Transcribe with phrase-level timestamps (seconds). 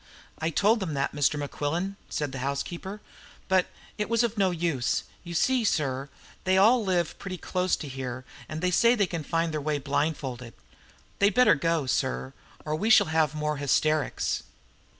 [0.39, 1.37] "I told them that, Mr.
[1.37, 3.01] Mequillen," said the housekeeper,
[3.47, 3.67] "but
[3.99, 5.03] it was of no use.
[5.23, 6.09] You see, sir,
[6.43, 9.77] they all live pretty close to here, and they say they can find their way
[9.77, 10.55] blindfolded.
[11.19, 12.33] They'd better go, sir,
[12.65, 14.41] or we shall have more hysterics."